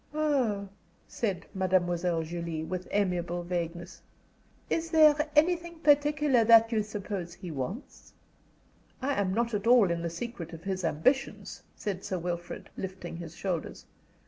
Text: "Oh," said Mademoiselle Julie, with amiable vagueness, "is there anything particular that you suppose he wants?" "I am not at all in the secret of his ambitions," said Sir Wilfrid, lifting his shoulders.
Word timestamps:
"Oh," 0.15 0.67
said 1.07 1.45
Mademoiselle 1.53 2.23
Julie, 2.23 2.63
with 2.63 2.87
amiable 2.89 3.43
vagueness, 3.43 4.01
"is 4.67 4.89
there 4.89 5.13
anything 5.35 5.77
particular 5.81 6.43
that 6.43 6.71
you 6.71 6.81
suppose 6.81 7.35
he 7.35 7.51
wants?" 7.51 8.11
"I 8.99 9.13
am 9.13 9.31
not 9.31 9.53
at 9.53 9.67
all 9.67 9.91
in 9.91 10.01
the 10.01 10.09
secret 10.09 10.53
of 10.53 10.63
his 10.63 10.83
ambitions," 10.83 11.61
said 11.75 12.03
Sir 12.03 12.17
Wilfrid, 12.17 12.71
lifting 12.75 13.17
his 13.17 13.35
shoulders. 13.35 13.85